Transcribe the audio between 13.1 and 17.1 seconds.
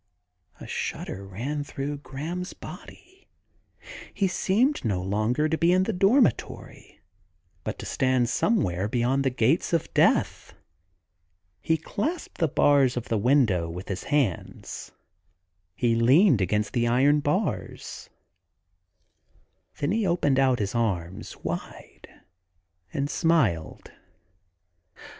window with his hands; he leaned against the